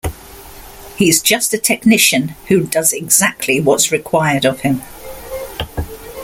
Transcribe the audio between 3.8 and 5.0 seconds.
required of him.